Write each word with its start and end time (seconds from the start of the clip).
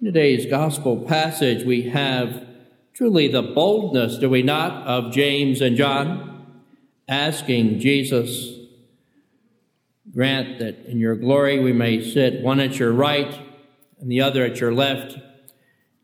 In 0.00 0.06
today's 0.06 0.46
gospel 0.46 0.96
passage, 0.96 1.62
we 1.66 1.90
have 1.90 2.46
truly 2.94 3.28
the 3.28 3.42
boldness, 3.42 4.16
do 4.16 4.30
we 4.30 4.42
not, 4.42 4.86
of 4.86 5.12
James 5.12 5.60
and 5.60 5.76
John 5.76 6.62
asking 7.06 7.80
Jesus, 7.80 8.50
grant 10.10 10.58
that 10.58 10.86
in 10.86 11.00
your 11.00 11.16
glory 11.16 11.60
we 11.60 11.74
may 11.74 12.02
sit 12.02 12.40
one 12.40 12.60
at 12.60 12.78
your 12.78 12.92
right 12.92 13.42
and 14.00 14.10
the 14.10 14.22
other 14.22 14.42
at 14.42 14.58
your 14.58 14.72
left 14.72 15.18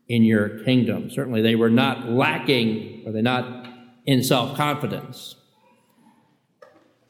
in 0.07 0.23
your 0.23 0.63
kingdom. 0.63 1.09
Certainly 1.09 1.41
they 1.41 1.55
were 1.55 1.71
not 1.71 2.07
lacking, 2.07 3.01
or 3.03 3.11
they 3.11 3.23
not 3.23 3.67
in 4.05 4.23
self 4.23 4.55
confidence. 4.55 5.37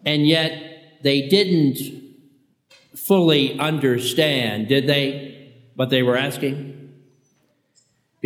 And 0.06 0.26
yet 0.26 1.02
they 1.04 1.28
didn't 1.28 1.80
fully 2.96 3.60
understand, 3.60 4.70
did 4.70 4.88
they, 4.88 5.52
what 5.76 5.90
they 5.90 6.02
were 6.02 6.16
asking? 6.16 6.76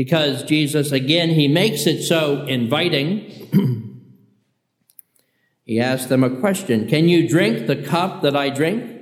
Because 0.02 0.42
Jesus, 0.42 0.92
again, 0.92 1.30
he 1.30 1.48
makes 1.48 1.86
it 1.86 2.02
so 2.02 2.44
inviting. 2.48 3.20
he 5.64 5.80
asks 5.80 6.08
them 6.08 6.24
a 6.24 6.40
question 6.40 6.88
Can 6.88 7.08
you 7.08 7.30
drink 7.30 7.68
the 7.68 7.76
cup 7.76 8.24
that 8.24 8.36
I 8.36 8.50
drink? 8.50 9.00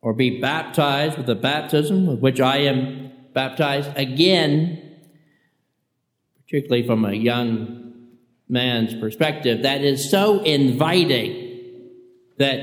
Or 0.00 0.14
be 0.14 0.40
baptized 0.40 1.18
with 1.18 1.26
the 1.26 1.34
baptism 1.34 2.06
with 2.06 2.20
which 2.20 2.40
I 2.40 2.60
am 2.60 3.12
baptized? 3.34 3.90
Again, 3.94 4.96
particularly 6.46 6.86
from 6.86 7.04
a 7.04 7.12
young 7.12 7.92
man's 8.48 8.94
perspective, 8.94 9.62
that 9.62 9.82
is 9.82 10.10
so 10.10 10.42
inviting 10.42 11.68
that 12.38 12.60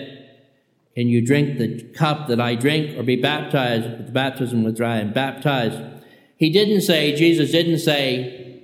can 0.96 1.08
you 1.08 1.24
drink 1.24 1.60
the 1.60 1.84
cup 1.94 2.28
that 2.30 2.42
I 2.42 2.56
drink 2.56 2.98
or 2.98 3.04
be 3.04 3.18
baptized 3.18 3.88
with 3.88 4.08
the 4.08 4.14
baptism 4.14 4.64
with 4.64 4.80
which 4.80 4.82
I 4.82 4.98
am 4.98 5.14
baptized? 5.14 5.99
He 6.40 6.50
didn't 6.50 6.82
say, 6.82 7.18
Jesus 7.18 7.52
didn't 7.52 7.80
say, 7.80 8.62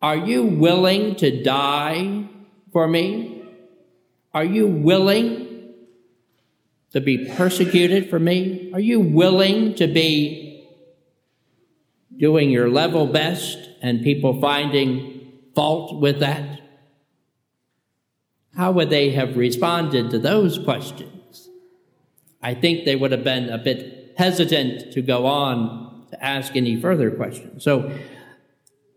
Are 0.00 0.16
you 0.16 0.42
willing 0.42 1.16
to 1.16 1.42
die 1.42 2.24
for 2.72 2.88
me? 2.88 3.44
Are 4.32 4.42
you 4.44 4.66
willing 4.66 5.74
to 6.92 7.00
be 7.02 7.30
persecuted 7.36 8.08
for 8.08 8.18
me? 8.18 8.70
Are 8.72 8.80
you 8.80 9.00
willing 9.00 9.74
to 9.74 9.86
be 9.86 10.66
doing 12.16 12.48
your 12.48 12.70
level 12.70 13.06
best 13.06 13.58
and 13.82 14.02
people 14.02 14.40
finding 14.40 15.30
fault 15.54 16.00
with 16.00 16.20
that? 16.20 16.62
How 18.56 18.72
would 18.72 18.88
they 18.88 19.10
have 19.10 19.36
responded 19.36 20.10
to 20.10 20.18
those 20.18 20.58
questions? 20.58 21.50
I 22.40 22.54
think 22.54 22.86
they 22.86 22.96
would 22.96 23.12
have 23.12 23.24
been 23.24 23.50
a 23.50 23.58
bit 23.58 24.14
hesitant 24.16 24.94
to 24.94 25.02
go 25.02 25.26
on 25.26 25.81
to 26.12 26.24
ask 26.24 26.54
any 26.54 26.80
further 26.80 27.10
questions. 27.10 27.64
So 27.64 27.90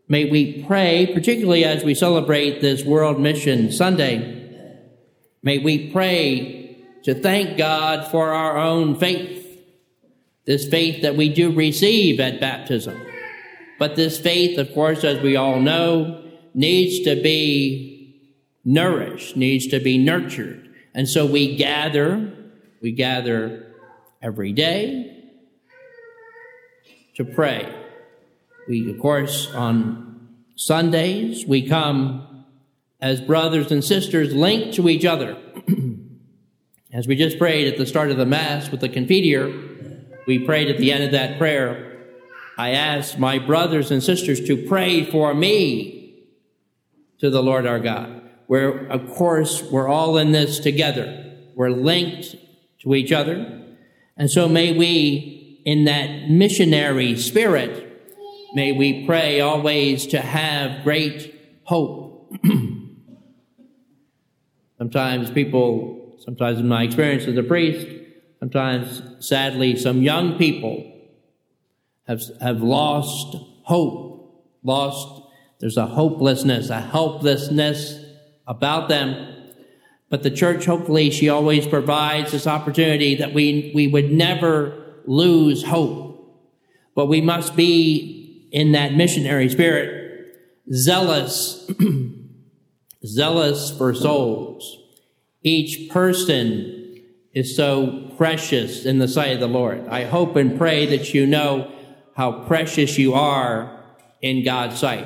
may 0.08 0.30
we 0.30 0.64
pray, 0.64 1.10
particularly 1.14 1.64
as 1.64 1.84
we 1.84 1.96
celebrate 1.96 2.62
this 2.62 2.84
World 2.84 3.20
Mission 3.20 3.72
Sunday, 3.72 4.70
may 5.42 5.60
we 5.60 5.92
pray 5.92 6.86
to 7.04 7.16
thank 7.16 7.58
God 7.58 8.12
for 8.12 8.34
our 8.34 8.58
own 8.58 9.00
faith, 9.00 9.64
this 10.46 10.68
faith 10.68 11.02
that 11.04 11.16
we 11.16 11.30
do 11.30 11.54
receive 11.54 12.20
at 12.20 12.42
baptism. 12.42 13.02
But 13.80 13.96
this 13.96 14.20
faith, 14.20 14.58
of 14.58 14.74
course, 14.74 15.06
as 15.06 15.22
we 15.22 15.38
all 15.38 15.62
know, 15.62 16.22
needs 16.54 17.06
to 17.06 17.22
be 17.22 18.22
nourished, 18.66 19.38
needs 19.38 19.68
to 19.68 19.80
be 19.80 19.98
nurtured. 19.98 20.70
And 20.94 21.08
so 21.08 21.26
we 21.26 21.56
gather, 21.56 22.34
we 22.82 22.92
gather 22.92 23.74
every 24.22 24.52
day 24.52 25.15
to 27.16 27.26
pray. 27.26 27.74
We, 28.68 28.90
of 28.92 29.00
course, 29.00 29.54
on 29.54 30.30
Sundays, 30.56 31.46
we 31.46 31.68
come 31.68 32.46
as 33.00 33.22
brothers 33.22 33.72
and 33.72 33.84
sisters 33.84 34.34
linked 34.34 34.76
to 34.76 34.90
each 34.90 35.06
other. 35.06 35.38
as 36.94 37.08
we 37.08 37.16
just 37.16 37.38
prayed 37.38 37.68
at 37.68 37.78
the 37.78 37.86
start 37.86 38.12
of 38.12 38.18
the 38.18 38.26
Mass 38.26 38.72
with 38.72 38.80
the 38.80 38.90
Confiteor, 38.90 39.74
we 40.26 40.40
prayed 40.40 40.70
at 40.70 40.78
the 40.78 40.92
end 40.92 41.04
of 41.04 41.12
that 41.12 41.38
prayer, 41.38 42.04
I 42.58 42.72
ask 42.72 43.20
my 43.20 43.38
brothers 43.38 43.92
and 43.92 44.02
sisters 44.02 44.46
to 44.48 44.66
pray 44.68 45.04
for 45.04 45.34
me 45.34 46.26
to 47.20 47.30
the 47.30 47.44
Lord 47.44 47.68
our 47.68 47.80
God. 47.80 48.22
Where, 48.48 48.88
of 48.88 49.10
course, 49.10 49.62
we're 49.64 49.88
all 49.88 50.18
in 50.18 50.32
this 50.32 50.60
together. 50.60 51.34
We're 51.56 51.70
linked 51.70 52.36
to 52.82 52.96
each 52.96 53.12
other. 53.12 53.62
And 54.18 54.30
so 54.30 54.48
may 54.48 54.72
we, 54.72 55.35
in 55.66 55.86
that 55.86 56.30
missionary 56.30 57.18
spirit, 57.18 57.92
may 58.54 58.72
we 58.72 59.06
pray 59.06 59.42
always 59.42 60.08
to 60.08 60.22
have 60.22 60.84
great 60.84 61.34
hope. 61.64 62.32
sometimes 64.78 65.32
people, 65.32 66.16
sometimes 66.20 66.60
in 66.60 66.68
my 66.68 66.84
experience 66.84 67.26
as 67.26 67.36
a 67.36 67.44
priest, 67.44 67.88
sometimes 68.40 69.02
sadly, 69.20 69.76
some 69.76 70.04
young 70.04 70.38
people 70.38 70.92
have, 72.08 72.22
have 72.40 72.62
lost 72.62 73.36
hope, 73.64 74.46
lost, 74.64 75.24
there's 75.60 75.78
a 75.78 75.88
hopelessness, 75.88 76.70
a 76.70 76.80
helplessness 76.80 78.00
about 78.46 78.88
them. 78.90 79.32
But 80.10 80.22
the 80.22 80.30
church, 80.30 80.66
hopefully, 80.66 81.10
she 81.10 81.30
always 81.30 81.66
provides 81.66 82.32
this 82.32 82.46
opportunity 82.46 83.16
that 83.16 83.34
we, 83.34 83.72
we 83.74 83.88
would 83.88 84.12
never 84.12 84.85
lose 85.08 85.64
hope. 85.64 86.14
But 86.96 87.08
we 87.08 87.22
must 87.22 87.56
be 87.56 88.48
in 88.52 88.72
that 88.72 88.94
missionary 88.94 89.50
spirit, 89.50 90.38
zealous, 90.72 91.70
zealous 93.06 93.76
for 93.78 93.94
souls. 93.94 94.78
Each 95.44 95.90
person 95.90 97.02
is 97.34 97.56
so 97.56 98.12
precious 98.18 98.86
in 98.86 99.00
the 99.00 99.08
sight 99.08 99.34
of 99.34 99.40
the 99.42 99.48
Lord. 99.48 99.88
I 99.90 100.06
hope 100.06 100.36
and 100.38 100.58
pray 100.58 100.86
that 100.88 101.14
you 101.14 101.28
know 101.28 101.72
how 102.16 102.46
precious 102.46 102.98
you 102.98 103.14
are 103.14 103.84
in 104.22 104.44
God's 104.44 104.80
sight. 104.80 105.06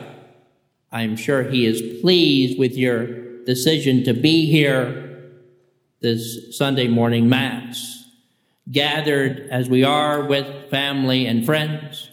I'm 0.91 1.15
sure 1.15 1.43
He 1.43 1.65
is 1.65 2.01
pleased 2.01 2.59
with 2.59 2.73
your 2.73 3.43
decision 3.45 4.03
to 4.03 4.13
be 4.13 4.49
here 4.49 5.31
this 6.01 6.55
Sunday 6.55 6.87
morning 6.87 7.27
Mass, 7.27 7.98
gathered 8.71 9.47
as 9.51 9.69
we 9.69 9.83
are 9.83 10.25
with 10.25 10.69
family 10.69 11.25
and 11.25 11.45
friends, 11.45 12.09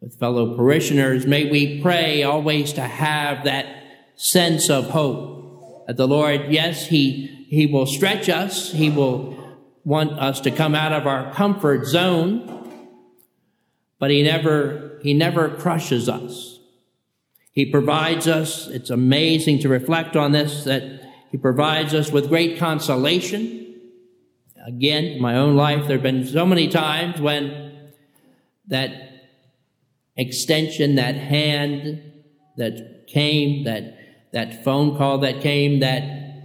with 0.00 0.18
fellow 0.18 0.56
parishioners. 0.56 1.26
May 1.26 1.50
we 1.50 1.80
pray 1.80 2.22
always 2.22 2.72
to 2.74 2.82
have 2.82 3.44
that 3.44 3.66
sense 4.14 4.70
of 4.70 4.90
hope 4.90 5.86
that 5.86 5.96
the 5.96 6.08
Lord, 6.08 6.46
yes, 6.50 6.86
He, 6.86 7.46
He 7.48 7.66
will 7.66 7.86
stretch 7.86 8.28
us, 8.28 8.72
He 8.72 8.90
will 8.90 9.36
want 9.84 10.12
us 10.12 10.40
to 10.40 10.50
come 10.50 10.74
out 10.74 10.92
of 10.92 11.06
our 11.06 11.32
comfort 11.32 11.86
zone 11.86 12.56
but 13.98 14.10
he 14.10 14.22
never, 14.22 14.98
he 15.02 15.14
never 15.14 15.48
crushes 15.48 16.08
us. 16.08 16.60
He 17.52 17.64
provides 17.70 18.28
us, 18.28 18.68
it's 18.68 18.90
amazing 18.90 19.60
to 19.60 19.68
reflect 19.68 20.14
on 20.14 20.32
this, 20.32 20.64
that 20.64 21.00
he 21.30 21.38
provides 21.38 21.94
us 21.94 22.12
with 22.12 22.28
great 22.28 22.58
consolation. 22.58 23.65
Again, 24.66 25.04
in 25.04 25.22
my 25.22 25.36
own 25.36 25.54
life, 25.54 25.86
there 25.86 25.96
have 25.96 26.02
been 26.02 26.26
so 26.26 26.44
many 26.44 26.66
times 26.66 27.20
when 27.20 27.92
that 28.66 28.90
extension, 30.16 30.96
that 30.96 31.14
hand 31.14 32.02
that 32.56 33.06
came, 33.06 33.62
that, 33.62 33.96
that 34.32 34.64
phone 34.64 34.96
call 34.96 35.18
that 35.18 35.40
came, 35.40 35.78
that 35.80 36.42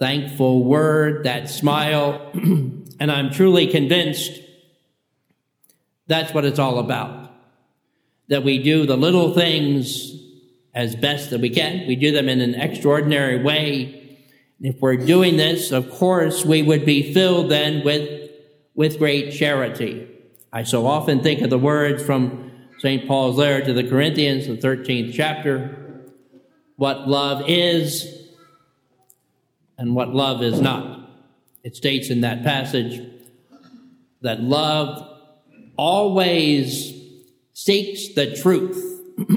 thankful 0.00 0.64
word, 0.64 1.22
that 1.24 1.48
smile, 1.48 2.30
and 2.34 3.12
I'm 3.12 3.30
truly 3.30 3.68
convinced 3.68 4.40
that's 6.08 6.34
what 6.34 6.44
it's 6.44 6.58
all 6.58 6.80
about. 6.80 7.30
That 8.26 8.42
we 8.42 8.60
do 8.60 8.84
the 8.84 8.96
little 8.96 9.32
things 9.32 10.12
as 10.74 10.96
best 10.96 11.30
that 11.30 11.40
we 11.40 11.50
can. 11.50 11.86
We 11.86 11.94
do 11.94 12.10
them 12.10 12.28
in 12.28 12.40
an 12.40 12.56
extraordinary 12.56 13.40
way. 13.40 14.03
If 14.64 14.80
we're 14.80 14.96
doing 14.96 15.36
this, 15.36 15.72
of 15.72 15.90
course, 15.90 16.42
we 16.42 16.62
would 16.62 16.86
be 16.86 17.12
filled 17.12 17.50
then 17.50 17.84
with, 17.84 18.30
with 18.74 18.96
great 18.96 19.34
charity. 19.34 20.08
I 20.50 20.62
so 20.62 20.86
often 20.86 21.22
think 21.22 21.42
of 21.42 21.50
the 21.50 21.58
words 21.58 22.02
from 22.02 22.50
St. 22.78 23.06
Paul's 23.06 23.36
letter 23.36 23.62
to 23.62 23.74
the 23.74 23.86
Corinthians, 23.86 24.46
the 24.46 24.56
13th 24.56 25.12
chapter, 25.12 26.06
what 26.76 27.06
love 27.06 27.44
is 27.46 28.30
and 29.76 29.94
what 29.94 30.14
love 30.14 30.42
is 30.42 30.62
not. 30.62 31.10
It 31.62 31.76
states 31.76 32.08
in 32.08 32.22
that 32.22 32.42
passage 32.42 33.06
that 34.22 34.40
love 34.40 35.06
always 35.76 36.94
seeks 37.52 38.14
the 38.14 38.34
truth. 38.34 38.82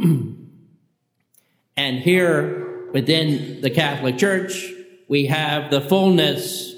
and 1.76 2.00
here 2.00 2.90
within 2.94 3.60
the 3.60 3.70
Catholic 3.70 4.18
Church, 4.18 4.76
we 5.08 5.28
have 5.28 5.72
the 5.72 5.82
fullness 5.82 6.74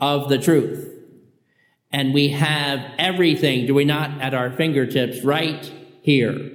of 0.00 0.28
the 0.28 0.38
truth. 0.38 0.86
And 1.90 2.12
we 2.12 2.28
have 2.28 2.80
everything, 2.98 3.66
do 3.66 3.74
we 3.74 3.84
not, 3.84 4.20
at 4.20 4.34
our 4.34 4.50
fingertips 4.50 5.24
right 5.24 5.72
here. 6.02 6.52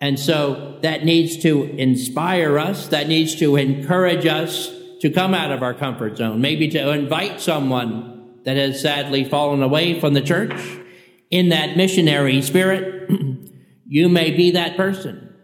And 0.00 0.18
so 0.18 0.78
that 0.82 1.04
needs 1.04 1.38
to 1.38 1.62
inspire 1.62 2.58
us, 2.58 2.88
that 2.88 3.08
needs 3.08 3.34
to 3.36 3.56
encourage 3.56 4.26
us 4.26 4.70
to 5.00 5.10
come 5.10 5.32
out 5.32 5.52
of 5.52 5.62
our 5.62 5.74
comfort 5.74 6.18
zone, 6.18 6.40
maybe 6.40 6.68
to 6.68 6.90
invite 6.90 7.40
someone 7.40 8.40
that 8.44 8.56
has 8.56 8.80
sadly 8.80 9.24
fallen 9.24 9.62
away 9.62 9.98
from 9.98 10.14
the 10.14 10.20
church 10.20 10.52
in 11.30 11.48
that 11.48 11.76
missionary 11.76 12.42
spirit. 12.42 13.10
you 13.86 14.08
may 14.08 14.30
be 14.30 14.50
that 14.52 14.76
person. 14.76 15.34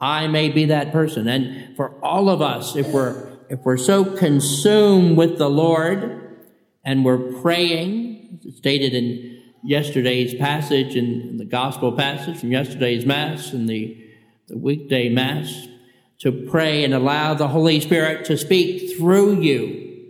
I 0.00 0.26
may 0.26 0.48
be 0.48 0.66
that 0.66 0.90
person. 0.90 1.28
And 1.28 1.76
for 1.76 1.90
all 2.04 2.28
of 2.28 2.42
us, 2.42 2.74
if 2.74 2.88
we're, 2.88 3.31
if 3.52 3.60
we're 3.64 3.76
so 3.76 4.04
consumed 4.16 5.16
with 5.16 5.36
the 5.36 5.50
Lord 5.50 6.38
and 6.84 7.04
we're 7.04 7.32
praying, 7.42 8.40
stated 8.56 8.94
in 8.94 9.42
yesterday's 9.62 10.34
passage 10.34 10.96
in 10.96 11.36
the 11.36 11.44
gospel 11.44 11.92
passage 11.92 12.38
from 12.38 12.50
yesterday's 12.50 13.04
mass 13.04 13.52
and 13.52 13.68
the, 13.68 13.96
the 14.48 14.56
weekday 14.56 15.10
mass, 15.10 15.68
to 16.20 16.32
pray 16.32 16.82
and 16.82 16.94
allow 16.94 17.34
the 17.34 17.48
Holy 17.48 17.78
Spirit 17.78 18.24
to 18.24 18.38
speak 18.38 18.96
through 18.96 19.40
you, 19.42 20.08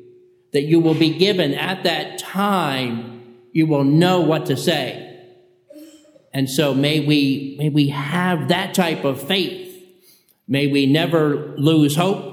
that 0.53 0.63
you 0.63 0.79
will 0.79 0.95
be 0.95 1.19
given 1.19 1.53
at 1.53 1.83
that 1.83 2.19
time, 2.19 3.39
you 3.53 3.67
will 3.67 3.83
know 3.83 4.21
what 4.21 4.47
to 4.47 4.57
say. 4.57 5.21
And 6.33 6.49
so 6.49 6.75
may 6.75 7.01
we, 7.01 7.57
may 7.59 7.71
we 7.71 7.89
have 7.89 8.49
that 8.49 8.73
type 8.73 9.05
of 9.05 9.21
faith 9.21 9.63
May 10.49 10.67
we 10.67 10.87
never 10.87 11.55
lose 11.57 11.97
hope. 11.97 12.32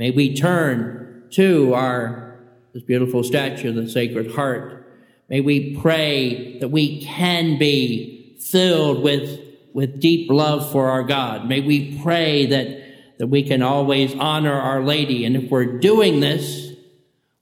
May 0.00 0.10
we 0.12 0.34
turn 0.34 1.24
to 1.32 1.74
our, 1.74 2.40
this 2.72 2.82
beautiful 2.82 3.22
statue 3.22 3.68
of 3.68 3.74
the 3.74 3.86
Sacred 3.86 4.32
Heart. 4.32 4.90
May 5.28 5.42
we 5.42 5.76
pray 5.76 6.58
that 6.60 6.70
we 6.70 7.04
can 7.04 7.58
be 7.58 8.38
filled 8.40 9.02
with, 9.02 9.38
with 9.74 10.00
deep 10.00 10.30
love 10.30 10.72
for 10.72 10.88
our 10.88 11.02
God. 11.02 11.46
May 11.46 11.60
we 11.60 12.00
pray 12.02 12.46
that, 12.46 13.18
that 13.18 13.26
we 13.26 13.42
can 13.42 13.60
always 13.60 14.14
honor 14.14 14.54
Our 14.54 14.82
Lady. 14.82 15.26
And 15.26 15.36
if 15.36 15.50
we're 15.50 15.78
doing 15.78 16.20
this, 16.20 16.72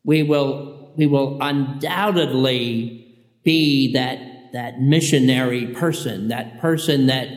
we 0.03 0.25
will, 0.25 0.93
we 0.97 1.07
will 1.07 1.39
undoubtedly 1.41 3.23
be 3.45 3.93
that, 3.93 4.51
that 4.53 4.81
missionary 4.81 5.69
person, 5.69 6.27
that 6.27 6.61
person 6.61 7.07
that 7.07 7.29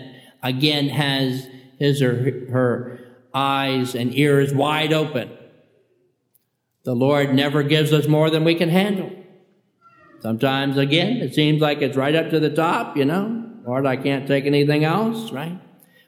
again 0.41 0.89
has 0.89 1.47
his 1.77 2.01
or 2.01 2.49
her 2.49 3.00
eyes 3.33 3.95
and 3.95 4.15
ears 4.15 4.53
wide 4.53 4.93
open. 4.93 5.29
The 6.83 6.95
Lord 6.95 7.33
never 7.33 7.63
gives 7.63 7.93
us 7.93 8.07
more 8.07 8.29
than 8.29 8.43
we 8.43 8.55
can 8.55 8.69
handle. 8.69 9.11
Sometimes, 10.21 10.77
again, 10.77 11.17
it 11.17 11.33
seems 11.33 11.61
like 11.61 11.81
it's 11.81 11.97
right 11.97 12.13
up 12.13 12.29
to 12.29 12.39
the 12.39 12.49
top, 12.49 12.95
you 12.97 13.05
know. 13.05 13.43
Lord, 13.65 13.85
I 13.85 13.97
can't 13.97 14.27
take 14.27 14.45
anything 14.45 14.83
else, 14.83 15.31
right? 15.31 15.59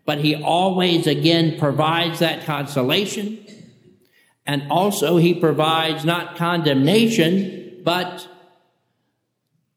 But 0.06 0.20
He 0.20 0.36
always, 0.36 1.08
again, 1.08 1.58
provides 1.58 2.20
that 2.20 2.46
consolation. 2.46 3.40
And 4.46 4.72
also, 4.72 5.18
He 5.18 5.34
provides 5.34 6.06
not 6.06 6.36
condemnation, 6.36 7.82
but 7.84 8.28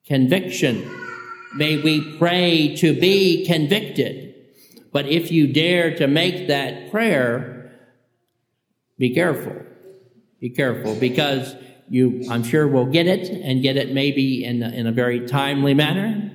conviction. 0.06 0.90
May 1.54 1.80
we 1.80 2.16
pray 2.18 2.76
to 2.76 2.98
be 2.98 3.46
convicted. 3.46 4.25
But 4.96 5.08
if 5.08 5.30
you 5.30 5.52
dare 5.52 5.94
to 5.96 6.06
make 6.06 6.48
that 6.48 6.90
prayer, 6.90 7.70
be 8.98 9.12
careful. 9.12 9.54
Be 10.40 10.48
careful 10.48 10.94
because 10.94 11.54
you, 11.90 12.24
I'm 12.30 12.42
sure, 12.42 12.66
will 12.66 12.86
get 12.86 13.06
it 13.06 13.28
and 13.28 13.62
get 13.62 13.76
it 13.76 13.92
maybe 13.92 14.42
in 14.42 14.62
a, 14.62 14.70
in 14.70 14.86
a 14.86 14.92
very 14.92 15.26
timely 15.26 15.74
manner 15.74 16.30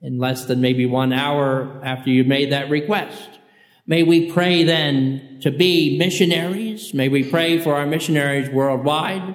in 0.00 0.18
less 0.18 0.46
than 0.46 0.62
maybe 0.62 0.86
one 0.86 1.12
hour 1.12 1.82
after 1.84 2.08
you've 2.08 2.26
made 2.26 2.50
that 2.50 2.70
request. 2.70 3.28
May 3.86 4.04
we 4.04 4.32
pray 4.32 4.64
then 4.64 5.40
to 5.42 5.50
be 5.50 5.98
missionaries. 5.98 6.94
May 6.94 7.10
we 7.10 7.28
pray 7.28 7.58
for 7.58 7.74
our 7.74 7.84
missionaries 7.84 8.48
worldwide. 8.48 9.34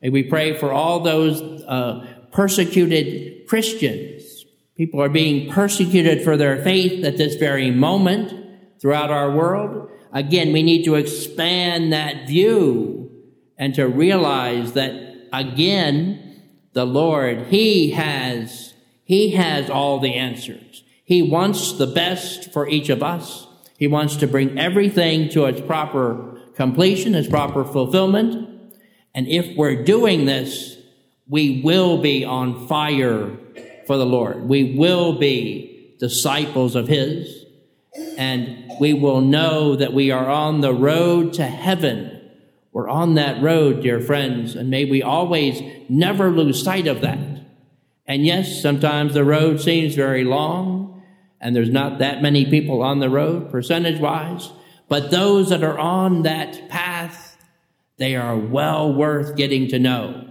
May 0.00 0.08
we 0.08 0.22
pray 0.22 0.56
for 0.56 0.72
all 0.72 1.00
those 1.00 1.42
uh, 1.64 2.06
persecuted 2.32 3.46
Christians 3.46 4.35
People 4.76 5.00
are 5.00 5.08
being 5.08 5.50
persecuted 5.50 6.22
for 6.22 6.36
their 6.36 6.62
faith 6.62 7.02
at 7.04 7.16
this 7.16 7.36
very 7.36 7.70
moment 7.70 8.32
throughout 8.80 9.10
our 9.10 9.30
world. 9.30 9.88
Again, 10.12 10.52
we 10.52 10.62
need 10.62 10.84
to 10.84 10.96
expand 10.96 11.92
that 11.92 12.26
view 12.26 13.10
and 13.56 13.74
to 13.74 13.88
realize 13.88 14.72
that 14.74 15.28
again, 15.32 16.42
the 16.74 16.84
Lord, 16.84 17.46
He 17.46 17.92
has, 17.92 18.74
He 19.02 19.30
has 19.30 19.70
all 19.70 19.98
the 19.98 20.14
answers. 20.14 20.84
He 21.04 21.22
wants 21.22 21.72
the 21.72 21.86
best 21.86 22.52
for 22.52 22.68
each 22.68 22.90
of 22.90 23.02
us. 23.02 23.46
He 23.78 23.86
wants 23.86 24.16
to 24.16 24.26
bring 24.26 24.58
everything 24.58 25.30
to 25.30 25.46
its 25.46 25.60
proper 25.60 26.38
completion, 26.54 27.14
its 27.14 27.28
proper 27.28 27.64
fulfillment. 27.64 28.74
And 29.14 29.26
if 29.28 29.56
we're 29.56 29.84
doing 29.84 30.26
this, 30.26 30.76
we 31.28 31.62
will 31.62 31.98
be 31.98 32.24
on 32.24 32.66
fire 32.66 33.38
for 33.86 33.96
the 33.96 34.06
Lord. 34.06 34.48
We 34.48 34.76
will 34.76 35.18
be 35.18 35.94
disciples 35.98 36.74
of 36.74 36.88
His, 36.88 37.44
and 38.18 38.72
we 38.80 38.92
will 38.92 39.20
know 39.20 39.76
that 39.76 39.92
we 39.92 40.10
are 40.10 40.28
on 40.28 40.60
the 40.60 40.74
road 40.74 41.32
to 41.34 41.46
heaven. 41.46 42.12
We're 42.72 42.88
on 42.88 43.14
that 43.14 43.42
road, 43.42 43.82
dear 43.82 44.00
friends, 44.00 44.54
and 44.54 44.68
may 44.68 44.84
we 44.84 45.02
always 45.02 45.62
never 45.88 46.30
lose 46.30 46.62
sight 46.62 46.86
of 46.86 47.00
that. 47.00 47.18
And 48.06 48.26
yes, 48.26 48.60
sometimes 48.60 49.14
the 49.14 49.24
road 49.24 49.60
seems 49.60 49.94
very 49.94 50.24
long, 50.24 51.02
and 51.40 51.56
there's 51.56 51.70
not 51.70 51.98
that 52.00 52.22
many 52.22 52.44
people 52.44 52.82
on 52.82 52.98
the 52.98 53.08
road, 53.08 53.50
percentage 53.50 54.00
wise, 54.00 54.50
but 54.88 55.10
those 55.10 55.48
that 55.48 55.64
are 55.64 55.78
on 55.78 56.22
that 56.22 56.68
path, 56.68 57.36
they 57.96 58.14
are 58.14 58.36
well 58.36 58.92
worth 58.92 59.36
getting 59.36 59.68
to 59.68 59.78
know, 59.78 60.28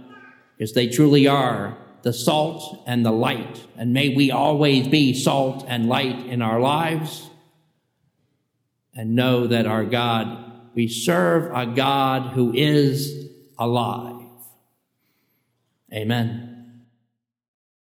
because 0.56 0.72
they 0.72 0.88
truly 0.88 1.26
are 1.26 1.76
the 2.06 2.12
salt 2.12 2.84
and 2.86 3.04
the 3.04 3.10
light. 3.10 3.64
And 3.76 3.92
may 3.92 4.14
we 4.14 4.30
always 4.30 4.86
be 4.86 5.12
salt 5.12 5.64
and 5.66 5.88
light 5.88 6.26
in 6.26 6.40
our 6.40 6.60
lives 6.60 7.28
and 8.94 9.16
know 9.16 9.48
that 9.48 9.66
our 9.66 9.84
God, 9.84 10.70
we 10.72 10.86
serve 10.86 11.52
a 11.52 11.66
God 11.66 12.32
who 12.32 12.54
is 12.54 13.28
alive. 13.58 14.22
Amen. 15.92 16.55